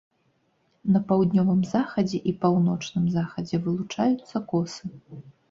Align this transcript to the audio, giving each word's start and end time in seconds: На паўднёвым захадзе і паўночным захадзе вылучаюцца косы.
На 0.95 1.01
паўднёвым 1.11 1.59
захадзе 1.73 2.17
і 2.31 2.33
паўночным 2.47 3.05
захадзе 3.19 3.61
вылучаюцца 3.69 4.35
косы. 4.51 4.85